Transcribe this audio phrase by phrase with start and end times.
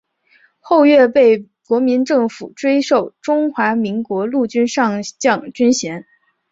[0.59, 6.07] 后岳被国民政府追授中华民国陆军上将军衔。